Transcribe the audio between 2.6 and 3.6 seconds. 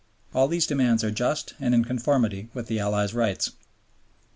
the Allies' rights.